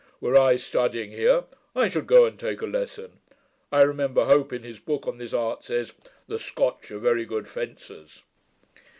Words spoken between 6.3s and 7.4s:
Scotch are very